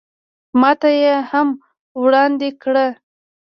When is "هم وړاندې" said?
1.31-2.49